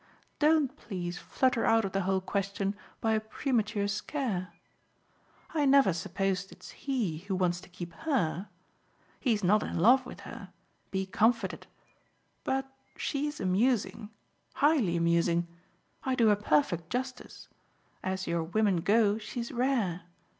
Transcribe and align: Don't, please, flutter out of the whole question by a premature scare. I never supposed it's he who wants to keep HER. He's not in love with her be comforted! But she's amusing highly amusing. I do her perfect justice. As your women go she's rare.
Don't, 0.39 0.75
please, 0.75 1.19
flutter 1.19 1.63
out 1.63 1.85
of 1.85 1.91
the 1.91 2.01
whole 2.01 2.21
question 2.21 2.75
by 3.01 3.11
a 3.13 3.19
premature 3.19 3.87
scare. 3.87 4.51
I 5.53 5.65
never 5.65 5.93
supposed 5.93 6.51
it's 6.51 6.71
he 6.71 7.19
who 7.27 7.35
wants 7.35 7.61
to 7.61 7.69
keep 7.69 7.93
HER. 7.93 8.49
He's 9.19 9.43
not 9.43 9.61
in 9.61 9.77
love 9.77 10.03
with 10.07 10.21
her 10.21 10.53
be 10.89 11.05
comforted! 11.05 11.67
But 12.43 12.67
she's 12.97 13.39
amusing 13.39 14.09
highly 14.55 14.97
amusing. 14.97 15.47
I 16.03 16.15
do 16.15 16.29
her 16.29 16.35
perfect 16.35 16.89
justice. 16.89 17.47
As 18.01 18.25
your 18.25 18.41
women 18.41 18.77
go 18.77 19.19
she's 19.19 19.51
rare. 19.51 20.05